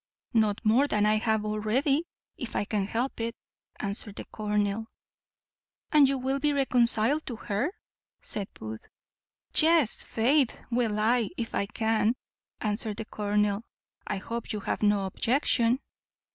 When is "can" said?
2.65-2.87, 11.67-12.15